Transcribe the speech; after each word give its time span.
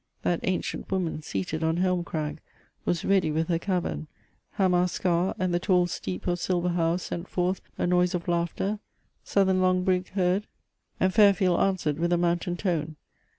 That 0.23 0.39
ancient 0.41 0.91
woman 0.91 1.21
seated 1.21 1.63
on 1.63 1.77
Helm 1.77 2.03
crag 2.03 2.39
Was 2.85 3.05
ready 3.05 3.29
with 3.29 3.49
her 3.49 3.59
cavern; 3.59 4.07
Hammar 4.57 4.87
scar 4.89 5.35
And 5.37 5.53
the 5.53 5.59
tall 5.59 5.85
Steep 5.85 6.25
of 6.25 6.39
Silver 6.39 6.69
How 6.69 6.97
sent 6.97 7.27
forth 7.27 7.61
A 7.77 7.85
noise 7.85 8.15
of 8.15 8.27
laughter; 8.27 8.79
southern 9.23 9.61
Lougbrigg 9.61 10.07
heard, 10.13 10.47
And 10.99 11.13
Fairfield 11.13 11.59
answered 11.59 11.99
with 11.99 12.11
a 12.11 12.17
mountain 12.17 12.57
tone. 12.57 12.95